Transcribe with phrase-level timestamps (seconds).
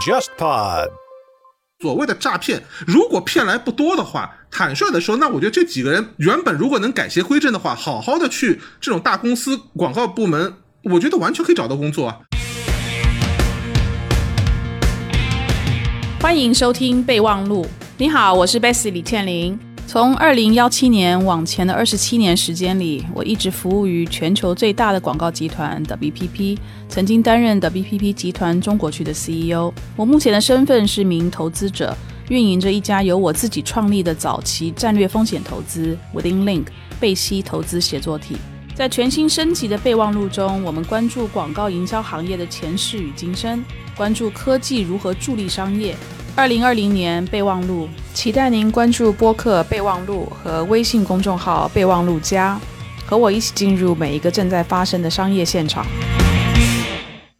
[0.00, 0.88] JustPod。
[1.80, 10.54] 所谓的诈骗，如果骗来不多的话，坦率的说，那我觉得这几个人原本如果能改邪归正的话，好好的去这种大公司广告部门，
[10.84, 12.18] 我觉得完全可以找到工作啊。
[16.20, 17.66] 欢迎收听备忘录。
[17.96, 19.58] 你好，我是 Bessy 李倩玲。
[19.90, 26.56] 从二零幺七年往前的二十七年时间里，我一直服务于全球最大的广告集团 WPP，
[26.88, 29.72] 曾经担任 WPP 集团中国区的 CEO。
[29.96, 31.92] 我目前的身份是名投资者，
[32.28, 36.66] 运营着一家由我自己创立的早期战略风险投资 Within Link
[37.00, 38.36] 贝西投资协作体。
[38.76, 43.60] 在全新升级的备忘录中，我们关注广告营销行业的前世与今生，
[43.96, 45.96] 关注科技如何助力商业。
[46.36, 52.58] 二零二零年备忘录，期待您关注播客备忘录和微信公众号备忘录加，
[53.04, 55.84] 和我一起进入每一个正在发生的商业现场。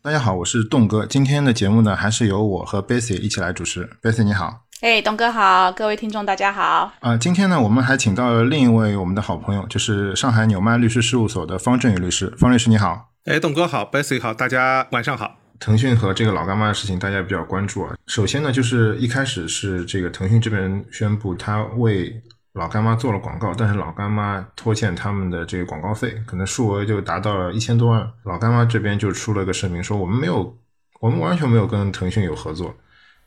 [0.03, 1.07] 大家好，我是栋哥。
[1.07, 3.89] 今天的节目呢，还是由我和 Bessy 一起来主持。
[4.03, 6.93] Bessy 你好，哎，东哥好，各位听众大家好。
[7.01, 12.35] 啊、今天呢，我们还请到了另一位我们的好朋友，就是上海纽曼律师事务所的方振宇律师。
[12.39, 13.11] 方律师你好。
[13.25, 15.40] 哎，栋哥好，Bessy 好，大家晚上好。
[15.61, 17.95] 腾讯和这个老干妈的事情，大家比较关注啊。
[18.07, 22.21] 首先呢，就是一开始是这个腾讯这边宣布，他为
[22.55, 28.11] 老干妈做了广告，但是老干妈拖欠他们的这个广告费，可能数额就达到了一千多万。
[28.25, 30.59] 老干妈这边就出了个声明，说我们没有，
[30.99, 32.75] 我们完全没有跟腾讯有合作，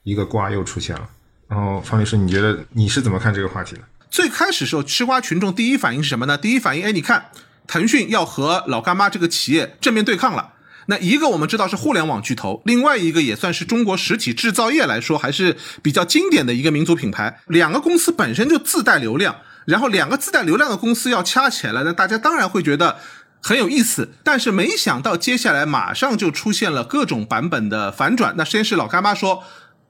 [0.01, 1.07] 一个瓜又出现了。
[1.47, 3.81] 然后方律师，你觉得你是怎么看这个话题的？
[4.09, 6.35] 最开始时候，吃瓜群众第一反应是什么呢？
[6.35, 7.25] 第一反应，哎，你看，
[7.67, 10.52] 腾讯要和老干妈这个企业正面对抗了。
[10.87, 17.39] 那一个我们知道是互联网巨头，另外一个也算是中国实体制造业来说还是比较经典的一个民族品牌。
[17.47, 22.97] 两个公司本身就自带流量，然后两个自带流量的公司要掐起来了，那大家当然会觉得
[23.41, 24.11] 很有意思。
[24.23, 28.35] 但是没想到接下来马上就出现了各种版本的反转。
[28.37, 29.43] 那先是老干妈说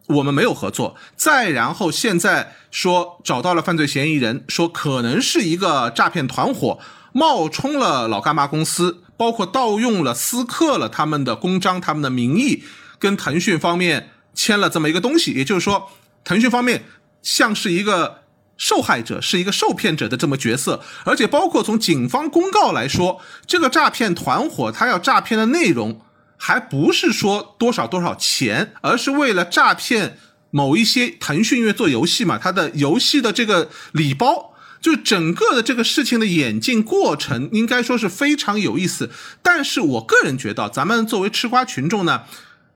[0.08, 6.80] 我们没有合作，再然后现在说找到了犯罪嫌疑人，说可能是一个诈骗团伙
[7.14, 9.03] 冒充了老干妈公司。
[9.24, 12.62] 包括盗用了、私刻了他们的公章、他们的名义，
[13.00, 15.90] 跟腾讯方面签了这么一个东西，也就是说，
[16.26, 16.84] 腾讯方面
[17.22, 18.24] 像是一个
[18.58, 26.02] 受害者，是一个受骗者的这么角色，而且包括从警方公告来说，这个诈骗团伙他要诈骗的内容，
[26.36, 30.18] 还不是说多少多少钱，而是为了诈骗
[30.52, 34.53] 某一些腾讯因为做游戏嘛，它的游戏的这个礼包。
[34.84, 39.10] 就整个的这个事情的演进过程，应该说是非常有意思。
[39.42, 42.24] 但是我个人觉得，咱们作为吃瓜群众呢，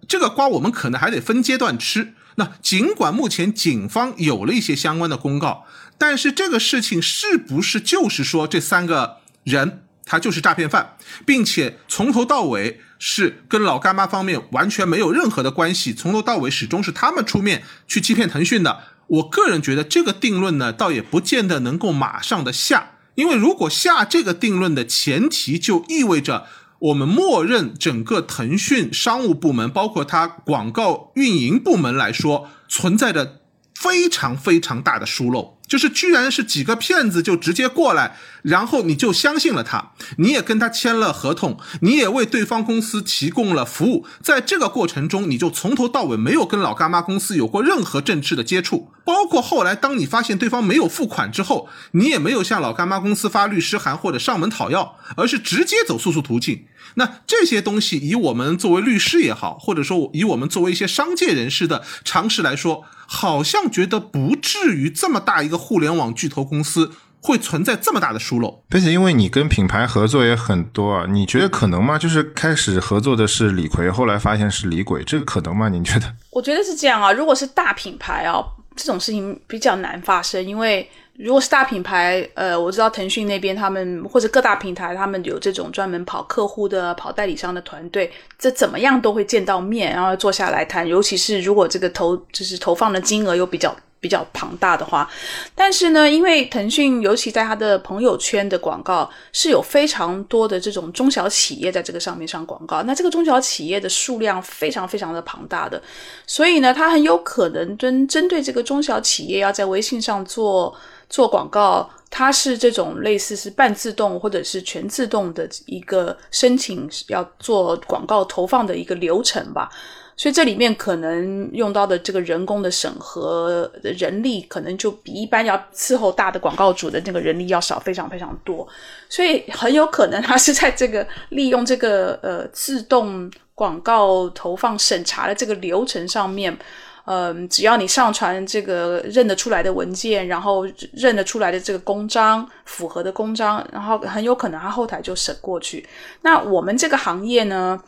[0.08, 2.14] 这个瓜我们可能还得分阶段吃。
[2.36, 5.66] 那尽管目前警方有了一些相关的公告，
[5.98, 10.96] 但是这个事情是不是就是说这三个人他就是诈骗犯，
[11.26, 18.80] 并且从头到尾是跟老干妈方面完全没有任何的关系，从头到尾始终是他们出面去欺骗腾讯的？
[19.08, 26.46] 我个人觉得这个定论呢，倒也不见得能够马上的下，因为如果下这个定论的前提，就意味着
[26.80, 33.42] 我们默认整个腾讯商务部门，包括它广告运营部门来说，存在着
[33.74, 35.57] 非常非常大的疏漏。
[35.68, 56.66] 就是居然是几个骗子就直接过来，然后你就相信了他，你也跟他签了合同，你也为对方公司提供了服务，在这个过程中，你就从头到尾没有跟老干妈公司有过任何正式的接触，包括后来当你发现对方没有付款之后，你也没有向老干妈公司发律师函或者上门讨要，而是直接走诉讼途径。
[56.96, 68.64] 那这些东西，以我们作为律师也好，或者说以我们作为一些商界人士的常识来说，好像觉得不至于这么大一个互联网巨头公司会存在这么大的疏漏。
[68.70, 71.98] 并且因为你跟品牌合作也很多啊，你觉得可能吗？
[71.98, 75.70] 就是开始合作的是李逵，后来发现是李鬼，这个可能吗？
[75.70, 76.16] 你觉得？
[76.32, 78.44] 我觉得是这样啊，如果是大品牌啊，
[78.78, 80.88] 这种事情比较难发生，因为。
[81.20, 90.88] 如果是大品牌，呃，我知道腾讯那边他们或者各大平台，他们有这种专门跑客户的、跑代理商的团队，这怎么样都会见到面，然后坐下来谈。
[90.88, 95.10] 尤其是如果这个投就是投放的金额又比较比较庞大的话，
[95.56, 105.82] 但是呢，因为腾讯尤其在他的朋友圈的广告是有非常多的这种中小企业在这个上面上广告，那这个中小企业的数量非常非常的庞大的，
[106.26, 110.76] 所以呢，它很有可能针针对这个中小企业要在微信上做。
[111.10, 119.70] 做广告，它是这种类似是半自动或者是全自动的一个申请要做广告投放的一个流程吧。
[120.18, 128.68] 所以这里面可能用到的这个人工的审核人力，可能就比一般要伺候大的广告主的那个人力要少非常非常多。
[129.08, 136.58] 所以很有可能他是在这个利用这个呃自动广告投放审查的这个流程上面。
[137.06, 145.88] 嗯，只要你上传这个认得出来的文件，然后认得出来的这个公章符合的公章，然后很有可能他后台就审过去。
[146.24, 147.80] 那我们这个行业呢？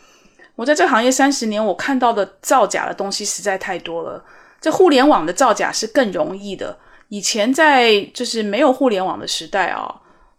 [0.59, 4.21] 我在这个行业三十年，我看到的造假的东西实在太多了。
[4.59, 6.77] 这互联网的造假是更容易的。
[7.07, 9.89] 以前在就是没有互联网的时代啊，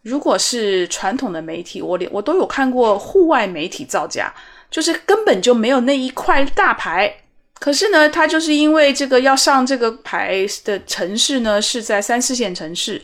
[0.03, 4.31] 如果是传统的媒体，我连我都有看过户外媒体造假，
[4.71, 7.11] 就是根本就没有那一块大牌。
[7.59, 13.03] 可是呢，他就是因为这个要上这个牌的城市呢是在三四线城市，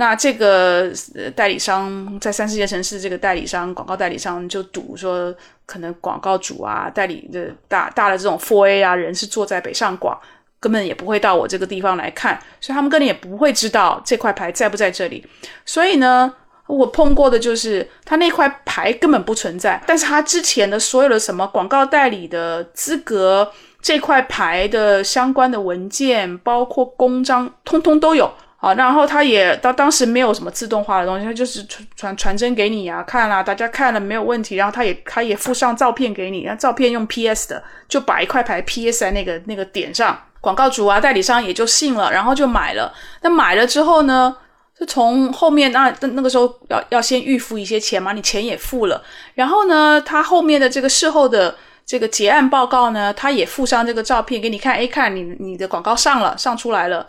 [0.00, 0.90] 那这个
[1.36, 5.32] 代理商在三四线城市，这个代理商广告代理商就赌说，
[5.66, 10.18] 可能广告主啊、代理的大大的这种 Four A 啊人是坐在北上广，
[10.58, 15.22] 根本也不会到我这个地方来看，所以他们根本也不会知道这块牌在不在这里。
[15.66, 16.34] 所以呢，
[16.66, 23.52] 我碰过的就是他那块牌根本不存在，但是他之前的所有的什么广告代理的资格。
[23.82, 28.72] 这块牌的相关的文件，包括公章，通通都有啊。
[28.74, 34.56] 然后他也当当时没有什么自动化的东西，他就是传传传真给你啊，看了大家看了没有问题。
[34.56, 42.92] 然后他也他也附上照片给你，然后照片用 PS 的，就把一块牌 PS 在那个那个点上，广告主啊代理商也就信了，然后就买了。
[43.22, 44.36] 那买了之后呢，
[44.78, 49.02] 就从后面那那那个时候要要先预付一些钱嘛，你钱也付了，
[49.34, 51.56] 然后呢，他后面的这个事后的。
[51.86, 57.04] 这个结案报告呢，他也附上这个照片给你看，哎，看你你的广告上了，上出来了。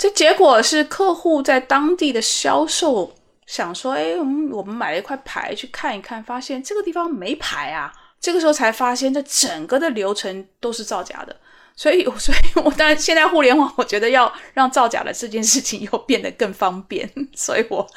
[0.00, 3.12] 这结果是客户在当地的销售
[3.46, 7.92] 想说，哎，我们我们买了一块牌去看一看，发现这个地方没牌啊。
[8.18, 11.36] 这个时候才发现，这整个的流程都是造假的。
[11.80, 17.88] 所以， 所以我当然现在互联网，我觉得要让造假的这件事情又变得更方便，所以我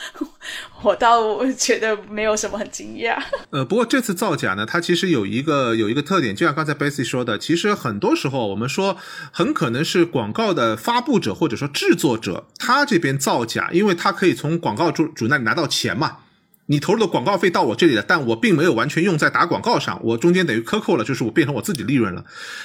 [0.81, 3.21] 我倒觉得没有什么很惊讶。
[3.50, 8.95] 呃，不过这次造假呢，它其实有一个有一个特点，就像刚才 Bessy 说的，其实很多时候我们说
[9.33, 16.19] 很可能是广告的发布者或者说制作者他这边造假，因为他可以从广告主主那里拿到钱嘛。
[16.68, 22.24] 你投入的广告费到我这里了，但我并没有完全用在打广告上，我中间等于克扣了，就是我变成我自己利润了。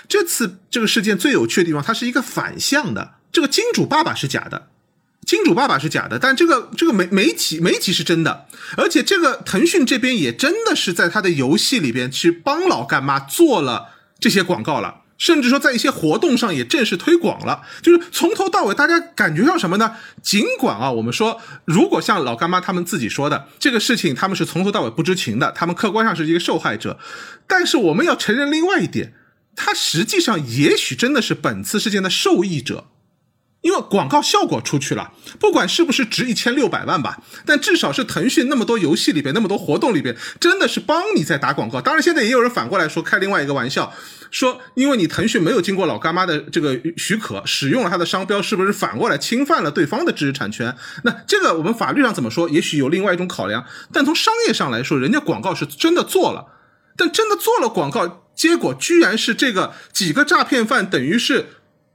[0.08, 4.68] 这次这个事件最有趣的地方，它是一个反向的，这个金主爸爸是假的，
[5.26, 8.46] 金主爸爸是假的，但这个这个媒媒体媒体是真的，
[8.76, 13.88] 而且这个腾讯这边也真的是在他的游戏里边去帮老干妈做了
[14.20, 15.02] 这些广告了。
[15.18, 19.96] 甚至说，在一些活动上也正式推广了，就是从头到尾，大家感觉到什么呢？
[20.22, 26.98] 尽管啊，我们说，如果像老干妈他们自己说的这个事情，他们是从头到尾不知情的，他们客观上是一个受害者，
[27.46, 29.12] 但是我们要承认另外一点，
[29.56, 32.86] 他实际上也许真的是本次事件的受益者。
[33.60, 41.80] 因为广告效果出去了，不管是不是值一千六百万吧，但至少是腾讯那么多游戏里边、那么多活动里边，真的是帮你在打广告。
[41.80, 43.92] 当然，现在也有人反过来说，开另外一个玩笑，
[44.30, 50.76] 说因为你腾讯没有经过老干妈的这个许可，使用了他的商标，是不是反过来侵犯了对方的知识产权？
[51.02, 52.48] 那这个我们法律上怎么说？
[52.48, 56.46] 也许有另外一种考量，但从商业上来说，人家广告是真的做了，
[56.96, 61.46] 但真的做了广告，结果居然是这个几个诈骗犯，等于是。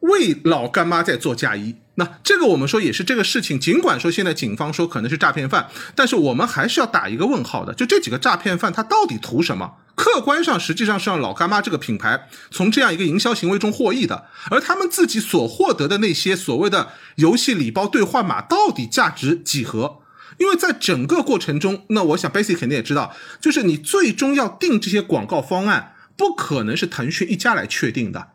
[0.04, 3.60] 为老干妈在做嫁衣，那这个我们说也是这个事情。
[3.60, 7.74] 尽管说现在警方说可能是诈骗犯，但是我们还是要打一个问号的。
[7.74, 9.76] 就这几个诈骗犯，他到底图什么？
[9.96, 20.00] 客观上实际上是让老干妈这个品牌从这样一个营销行为中获益的，而他们自己所获得的那些所谓的游戏礼包兑换码，到底价值几何？
[20.40, 28.33] 因为在整个过程中，那我想 Basic 肯定也知道，就是你最终要定这些广告方案，不可能是腾讯一家来确定的。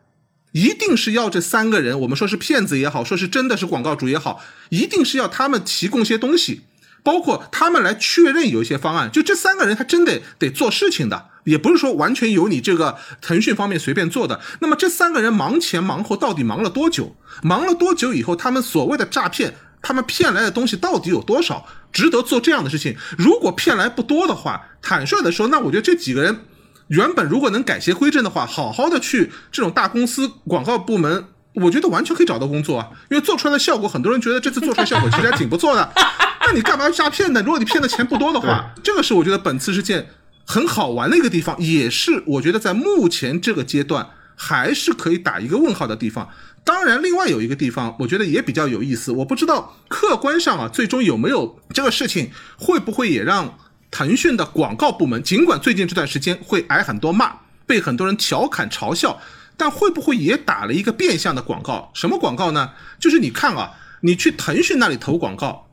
[0.51, 6.61] 一定是要这三个人，我们说是骗子也好，说是真的是广告主也好，一定是要他们提供些东西，
[7.03, 9.11] 包括他们来确认有一些方案。
[9.11, 14.41] 就这三个人，他真得得做事情的，也不是说完全由你这个腾讯方面随便做的。
[14.59, 17.15] 那么这三个人忙前忙后，到底忙了多久？
[17.43, 19.53] 忙了多久以后，他们所谓的诈骗，
[19.83, 22.95] 他们骗来的东西到底有多少，值得做这样的事情？
[23.17, 26.45] 如果骗来不多的话，坦率的说，那我觉得这几个人。
[26.89, 32.89] 原本如果能改邪归正的话，好好的去这种大公司广告部门，我觉得完全可以找到工作啊。
[33.11, 35.93] 因为做出来的效果，很多人觉得这次做出来效果其实还挺不错的。
[36.45, 37.41] 那你干嘛诈骗呢？
[37.43, 40.07] 如果你骗的钱不多的话，这个是我觉得本次事件
[40.45, 46.27] 很好玩的一个地方，也是我觉得在目前这个阶段还是可以打一个问号的地方。
[46.63, 49.11] 当然，另外有一个地方，我觉得也比较有意思。
[49.11, 53.55] 我不知道客观上啊，最终有没有这个事情，会不会也让？
[53.91, 57.33] 腾讯的广告部门，尽管最近这段时间会挨很多骂，
[57.65, 59.19] 被很多人调侃嘲笑，
[59.57, 61.91] 但会不会也打了一个变相的广告？
[61.93, 62.71] 什么广告呢？
[62.99, 65.69] 就是你看啊，你去腾讯那里投广告，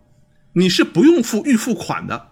[0.55, 2.29] 你是不用付预付款的，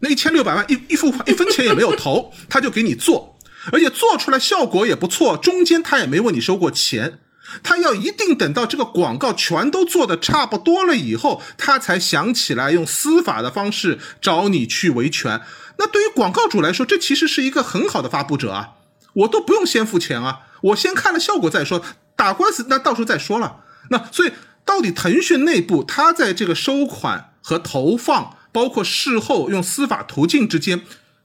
[0.00, 3.38] 那一千六百万一一付款一分钱也没有投， 他就给你做，
[3.70, 7.20] 而且做出来效果也不错，中间他也没问你收过钱。
[7.62, 15.40] 他要一定等到这个广告全都做的差不多了以后，他才想起来用司法的方式找你去维权。
[15.78, 18.74] 那对于广告主来说，这其实是一个很好的发布者啊，
[19.14, 21.82] 我都不用先付钱啊，我先看了效果再说，
[22.14, 23.56] 打官司那到时候再说了。
[23.90, 24.32] 那所以
[24.64, 30.82] 到底腾讯内部他在这个收款和投放，包括事后用司法途径之间。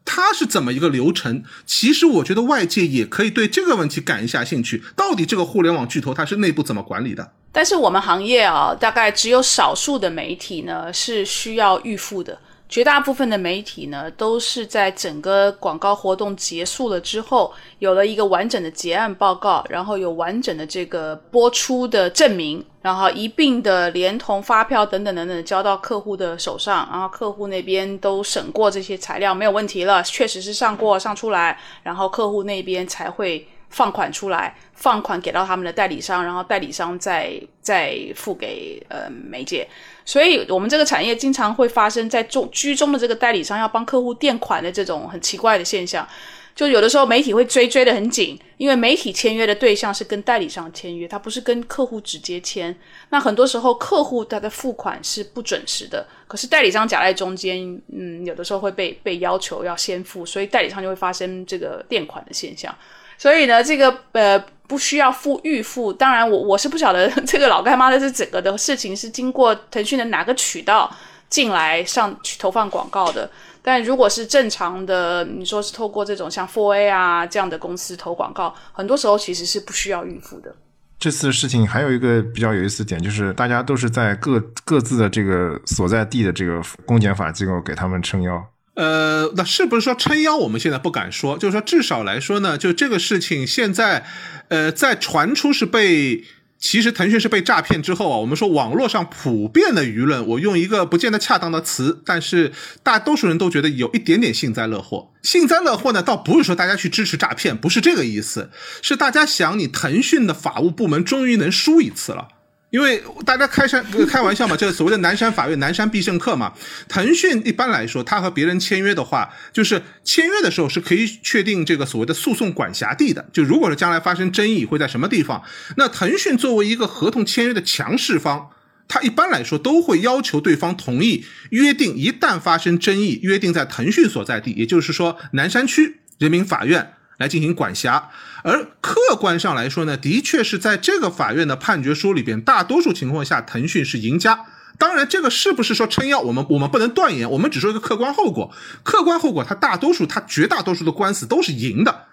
[0.08, 1.44] 它是怎么一个流程？
[1.66, 4.82] 其实我觉得外界也可以对这个问题感一下兴趣。
[4.96, 7.34] 到底这个互联网巨头它是内部怎么管理的？
[7.52, 12.40] 但是我们行业啊，大概只有少数的媒体呢是需要预付的。
[12.70, 33.48] 绝大部分的媒体呢，都是在整个广告活动结束了之后，有了一个完整的结案报告，然后有完整的这个播出的证明，然后一并的连同发票等等等等交到客户的手上，然后客户那边都审过这些材料没有问题了，确实是上过上出来，然后客户那边才会。
[33.70, 39.68] 放款出来，放款给到他们的代理商，然后代理商再再付给呃媒介，
[40.08, 46.08] 所以我们这个产业经常会发生在中居中的这个代理商要帮客户垫款的这种很奇怪的现象。
[46.56, 52.76] 就有的时候媒体会追追的很紧，因为媒体签约的对象是跟代理商签约，他不是跟客户直接签。
[53.10, 62.74] 那很多时候客户他的付款是不准时的，可是代理商夹在中间，嗯，有的时候会被被要求要先付，所以代理商就会发生这个垫款的现象。
[63.20, 65.92] 所以呢，这个呃不需要付预付。
[65.94, 70.94] 当然，我我是不晓得 这个老干妈的这整个的事情是经过腾讯的哪个渠道
[71.30, 73.30] 进来上去投放广告的。
[73.62, 80.56] 但如果是正常的，你说是透过这种像 Four A 啊这样的公司投广告，很多时候其实是不需要预付的。
[81.00, 88.44] 这次事情还有一个比较有意思点，就是大家都是在各各自的这个所在地的这个公检法机构给他们撑腰。
[88.78, 90.38] 呃，那是不是说撑腰？
[90.38, 94.06] 我们现在不敢说，就是说至少来说呢，就这个事情现在，
[94.50, 96.24] 呃，在传出是被，
[96.60, 102.54] 其实腾讯是被诈骗之后啊，我们说网络上普遍的舆论，我用一个不见得恰当的词，但是
[102.84, 105.12] 大多数人都觉得有一点点幸灾乐祸。
[105.24, 108.52] 幸灾乐祸呢，倒不是说大家去支持诈骗，不是这个意思，
[108.84, 112.28] 是大家想你腾讯的法务部门终于能输一次了。
[112.70, 116.54] 因为大家开山开玩笑嘛，这个所谓的南山法院、南山必胜客嘛。
[116.90, 123.26] 腾讯一般来说，他和别人签约的话，就是签约的时候是可以确定这个所谓的诉讼管辖地的。
[123.32, 125.42] 就如果是将来发生争议会在什么地方，
[125.78, 128.50] 那腾讯作为一个合同签约的强势方，
[128.90, 136.96] 他一般来说都会要求对方同意约定，一旦发生争议，约定在腾讯所在地，也就是说南山区人民法院。
[137.18, 138.10] 来进行管辖，
[138.44, 144.46] 而客观上来说呢，的确是在这个法院的判决书里边，大多数情况下腾讯是赢家。
[144.78, 148.54] 当然，这个是不是说撑腰，我们我们不能断言，我们只说一个客观后果。
[148.84, 152.06] 客观后果，它大多数，它绝大多数的官司都是赢的。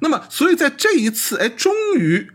[0.00, 2.30] 那么，所以在这一次，哎，终于，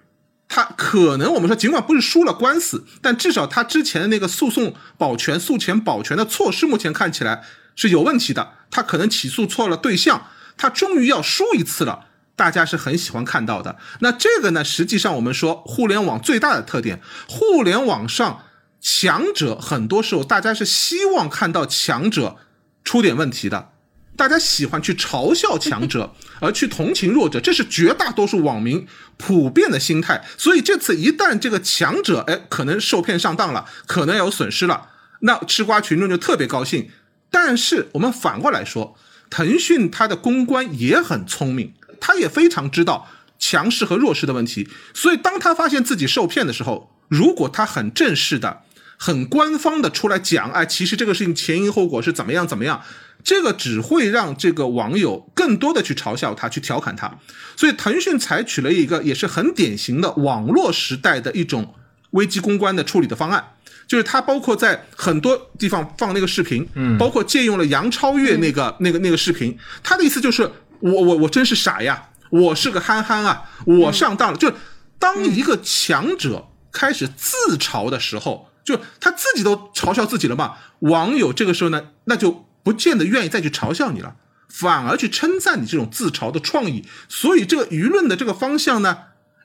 [0.50, 7.44] 他可能我们说，尽管不是输了官司，但至少他之前的那个诉讼保全、诉前保全的措施，目前看起来
[7.74, 8.56] 是有问题的。
[8.70, 12.07] 他可能起诉错了对象，他终于要输一次了。
[12.38, 13.76] 大家是很喜欢看到的。
[14.00, 18.44] 那这个呢，实际上我们说互联网最大的特点，互联网上
[18.80, 22.38] 强者很多时候大家是希望看到强者
[22.86, 23.72] 出点问题的，
[24.16, 30.24] 大家喜欢去嘲笑强者， 而去同情弱者，这是绝大多数网民普遍的心态。
[30.38, 34.90] 所以这次一旦这个强者哎可能受骗上当了，可能有损失了，
[35.22, 36.92] 那吃瓜群众就特别高兴。
[37.32, 38.96] 但是我们反过来说，
[39.30, 41.74] 腾讯它的公关也很聪明。
[42.00, 43.08] 他也非常知道
[43.40, 48.62] 强势和弱势的问题，所以当他发现自己受骗的时候，如果他很正式的、
[48.98, 52.82] 很官方的出来讲，哎，其实这个事情前因后果是怎么样怎么样，
[53.24, 57.20] 这个只会让这个网友更多的去嘲笑他、去调侃他。
[57.56, 61.76] 所以腾讯采取了一个也是很典型的网络时代的一种
[62.12, 63.52] 危机公关的处理的方案，
[63.88, 70.52] 就是他包括在很多地方放那个视频，嗯，包括借用了杨超越那个那个那个视频，他的意思就是。
[70.82, 72.10] 我我我真是傻呀！
[72.30, 73.44] 我是个憨憨啊！
[73.66, 74.38] 我上当了。
[74.38, 74.52] 就
[75.00, 80.56] 当一个强者开始自嘲的时候，就他自己都嘲笑自己了嘛。
[80.80, 84.16] 网友这个时候呢，那就不见得愿意再去嘲笑你了，
[84.50, 86.86] 反而去称赞你这种自嘲的创意。
[87.08, 88.98] 所以这个舆论的这个方向呢，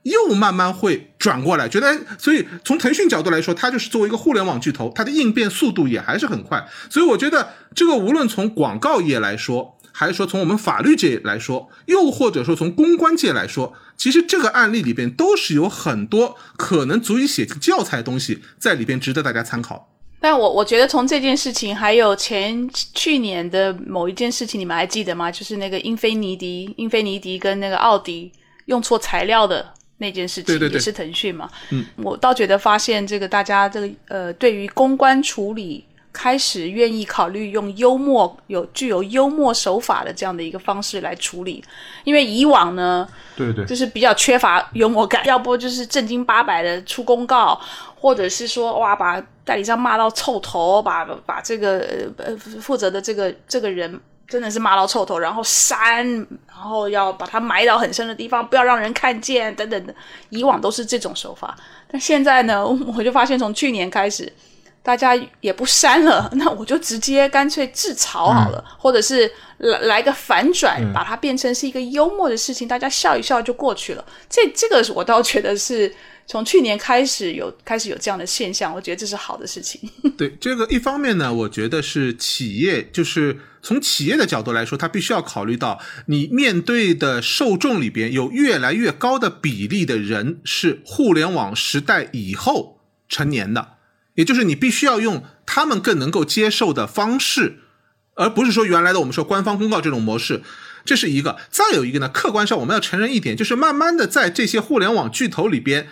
[0.02, 6.66] 又慢慢会转过来，觉得所以从腾讯角度来说，它就是作为一个互联网巨头，它的应变速度也还是很快。
[6.90, 19.88] 所以我觉得这个无论从广告业来说，还是说从我们法律界来说，又或者说从公关界来说，其实这个案例里边都是有很多可能足以写成教材的东西在里边，值得大家参考。
[20.18, 25.30] 但我我觉得从这件事情，还有前去年的某一件事情，你们还记得吗？
[25.30, 28.32] 就是那个英菲尼迪、英菲尼迪跟那个奥迪
[28.66, 31.50] 用错材料的那件事情，对对对也是腾讯嘛。
[31.70, 35.84] 嗯，我倒觉得发现这个大家这个呃，对于公关处理。
[36.12, 41.64] 开始愿意考虑用幽默、有具有幽默手法的这样的一个方式来处理，
[42.04, 47.58] 因为以往呢，对对，就是比较缺乏幽默感，要不就是正经八百的出公告，
[47.98, 56.06] 或者是说哇把代理商骂到臭头，把把这个呃负责的这个这个人真的是骂到臭头，然后删，
[56.46, 59.94] 然后要把它埋到很深的地方，不要让人看见等等的，
[60.28, 61.56] 以往都是这种手法，
[61.90, 62.62] 但现在呢，
[62.94, 64.30] 我就发现从去年开始。
[64.82, 74.04] 大家也不删了， 那我就直接干脆自嘲好了，或者是来来个反转，把它变成是一个幽默的事情，大家笑一笑就过去了。
[74.28, 75.94] 这这个我倒觉得是
[76.26, 79.80] 从去年开始有开始有这样的现象，我觉得这是好的事情。
[80.18, 93.74] 对这个一方面呢，我觉得是企业，就是从企业的角度来说，它必须要考虑到你面对的受众里边有越来越高的比例的人是互联网时代以后成年的。
[94.14, 97.60] 也就是你必须要用他们更能够接受的方式，
[98.14, 100.42] 而不是说原来的我们说官方公告这种模式，
[100.84, 101.38] 这是一个。
[101.50, 105.88] 再有一个呢，客观上我们要承认一点，就是慢慢的在这些互联网巨头里边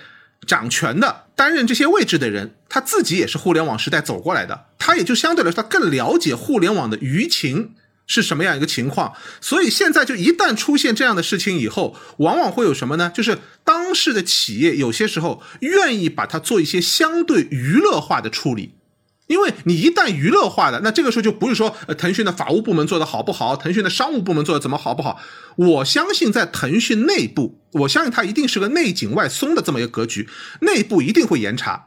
[0.46, 7.74] 掌权的、担任这些位置的人，他自己也是互联网时代走过来的，他也就相对来说他更了解互联网的舆情。
[8.12, 9.14] 是什么样一个情况？
[9.40, 13.08] 所以现在就一旦出现这样的事情以后，往往会有什么呢？
[13.14, 18.74] 就是当事的企业有些时候愿意把它做一些相对娱乐化的处理，
[19.28, 25.20] 因为你一旦娱乐化的，那这个时候就不是说呃腾讯的法务部门做的好不好，腾讯的商务部门做的怎么好不好？
[25.54, 30.28] 我相信在腾讯内部，我相信它一定是个内紧外松的这么一个格局，
[30.62, 31.86] 内部一定会严查，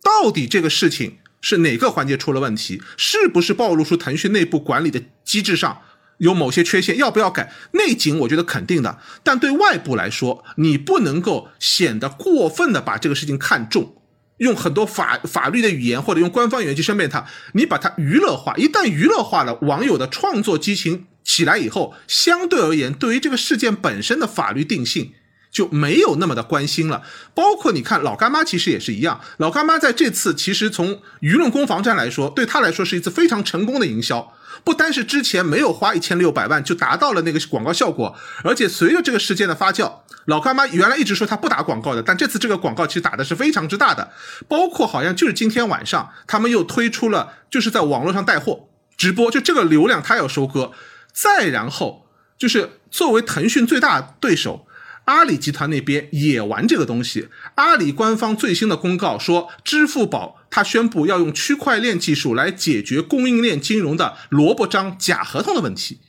[0.00, 1.18] 到底这个事情。
[1.44, 2.80] 是哪个环节出了问题？
[2.96, 5.82] 是不是暴露出腾讯内部管理的机制上
[6.16, 6.96] 有某些缺陷？
[6.96, 7.52] 要不要改？
[7.72, 13.94] 内景我觉得肯定的，但对外部来说，你不能够显得过分的把这个事情看重，
[14.38, 18.54] 用很多法法律的语言或者用官方语言去申辩它，你把它娱乐化。
[18.56, 25.12] 一旦娱乐化了，网友的创作激情起来以后，相对而言，对于这个事件本身的法律定性。
[25.54, 27.00] 就没有那么的关心了，
[27.32, 34.32] 包括你看老干妈其实也是一样，老干妈在这次其实从舆论攻防战来说，对他来说是一次非常成功的营销，
[34.64, 44.10] 不单是之前没有花一千六百万就达到了那个广告效果，而且随着这个事件的发酵，老干妈原来一直说他不打广告的，但这次这个广告其实打的是非常之大的，
[44.48, 50.72] 包括好像就是今天晚上他们又推出了就是在网络上带货直播，就这个流量他要收割，
[51.12, 54.66] 再然后就是作为腾讯最大对手。
[55.04, 57.28] 阿里集团那边也玩这个东西。
[57.56, 66.00] 阿里官方最新的公告说，支付宝它宣布要用区块链技术来解决供应链金融的萝卜章假合同的问题。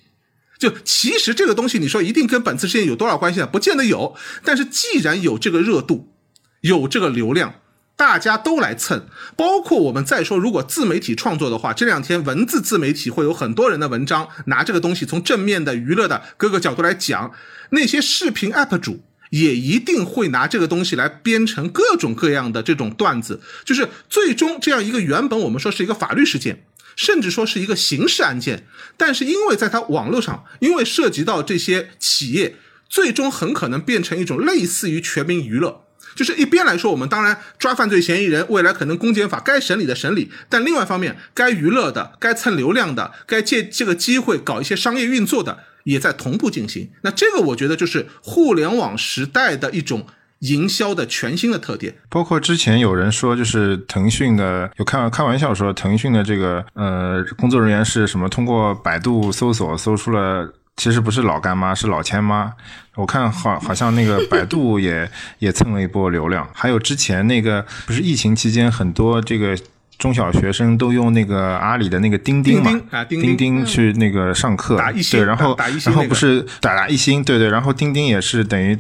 [0.58, 3.46] 就其实这个东西，你说一定跟本次事件有多少关系啊？
[3.46, 4.16] 不见得有。
[4.44, 6.14] 但是既然有这个热度，
[6.62, 7.56] 有这个流量。
[7.98, 17.32] 大家都来蹭，包括我们再说，如果自媒体创作的话，这两天文字自媒体会有很多人的文章拿这个东西从正面的娱乐的各个角度来讲，
[17.70, 26.66] 那些视频 UP 主也一定会拿这个东西来编成各种各样的这种段子，就是最终这样一个原本我们说是一个法律事件，
[26.98, 32.58] 甚至说是一个刑事案件，但是因为在它网络上，因为涉及到这些企业，
[32.90, 35.85] 最终很可能变成一种类似于全民娱乐。
[36.16, 46.90] 就是一边来说，我们当然抓犯罪嫌疑人，未来可能公检法该审理的审理，但另外一方面，该娱乐的、该蹭流量的、该借这个机会搞一些商业运作的，也在同步进行。
[47.02, 50.08] 那这个我觉得就是互联网时代的一种
[50.40, 51.96] 营销的全新的特点。
[52.10, 58.30] 包括之前有人说，就是腾讯的有开开玩笑说，腾讯的这个呃工作人员是什么？
[58.30, 60.54] 通过百度搜索搜出了。
[60.78, 62.54] 其实不是老干妈，是老千妈。
[62.96, 65.10] 我看好好像那个百度 也
[65.40, 69.58] 也蹭了一波流量，还有之前那个不是疫情期间很多这个
[69.98, 74.78] 中小学生都用那个阿里的那个钉钉嘛，钉钉去那个上课，
[75.12, 78.78] 对，然后然后不是打打一星，对对，然后钉钉也是等于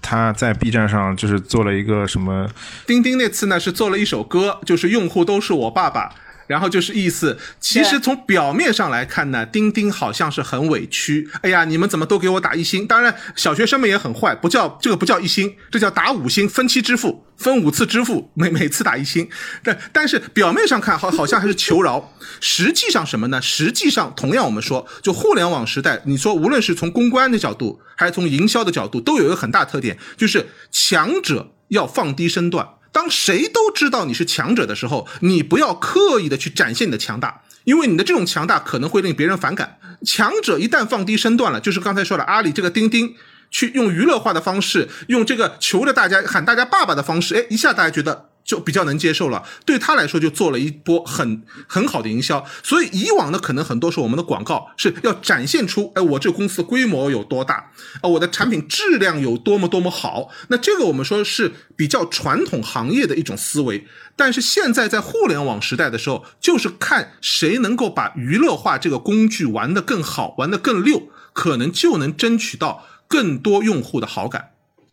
[0.00, 2.48] 他在 B 站上就是做了一个什么？
[2.86, 6.14] 钉钉那次呢是做了一首歌，就是用户都是我爸爸。
[6.48, 11.30] 然后就是意思，其实从表面上来看呢，钉钉好像是很委屈。
[11.42, 12.86] 哎呀，你们怎么都给我打一星？
[12.86, 19.28] 当然，小学生们也很坏，不叫这个不叫一星，这叫打五星，分期支付，分五次支付，每每次打一星。
[19.62, 23.40] 但但是表面上看好 好像还是求饶，实际上什么呢？
[23.42, 32.66] 实际上同样我们说，就互联网时代，你说无论是从公关的角度，还是从营销的角度，都有一个很大特点，就是强者要放低身段。
[32.98, 39.78] 当谁都知道你是强者的时候，你不要刻意的去展现你的强大，因为你的这种强大可能会令别人反感。
[40.04, 43.14] 强者一旦放低身段了，就是刚才说的阿里这个钉钉，
[43.50, 48.26] 去用娱乐化的方式，用这个求着大家喊大家爸爸的方式，哎，一下大家觉得。
[48.48, 52.42] 就比较能接受了，对他来说就做了一波很很好的营销。
[52.62, 60.30] 所以以往呢，可能很多时候我们的广告是要展现出，哎，我这个公司规模有多大，啊，我的产品质量有多么多么好。
[60.48, 63.86] 那这个我们说是比较传统行业的一种思维。
[64.16, 74.50] 但是现在在互联网时代的时候，就是看谁能够把娱乐化这个工具玩得更好，玩得更溜，可能就能争取到更多用户的好感。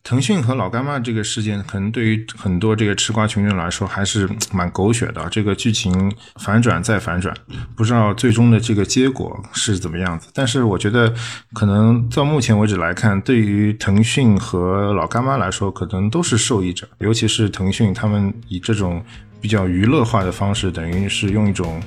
[0.08, 5.28] 腾讯和老干妈这个事件，可能对于很多这个吃瓜群众来说还是蛮狗血的。
[5.32, 7.36] 这个剧情反转再反转，
[7.76, 10.28] 不知道最终的这个结果是怎么样子。
[10.32, 11.12] 但是我觉得，
[11.54, 16.88] 可能到目前为止来看，对于腾讯和老干妈来说，可能都是受益者。
[17.00, 19.04] 尤其是腾讯，他们以这种
[19.42, 21.82] 比较娱乐化的方式，等于是用一种，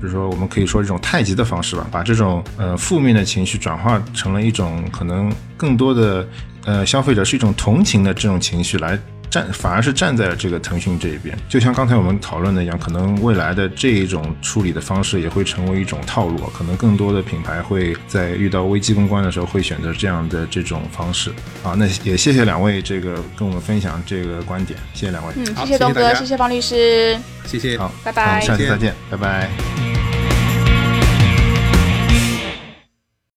[0.00, 6.26] 比如说我们可以说这种太极的方式吧，把这种呃负面的情绪转化成了一种可能更多的。
[6.66, 8.96] 呃，消费者是一种同情的这种情绪来
[9.30, 11.34] 站，反而是站在了这个腾讯这一边。
[11.48, 16.36] 就像刚才我们讨论的一样，可能未来的这一种处理的方式也会成为一种套路。
[16.52, 21.30] 可能更多的品牌会在遇到危机公关的时候会选择这样的这种方式。
[21.62, 25.32] 啊，那也谢谢两位这个跟我们分享这个观点，谢谢两位。
[25.36, 29.89] 嗯，谢谢东哥，谢谢方律师，谢谢，好，拜拜，下期再见，拜拜。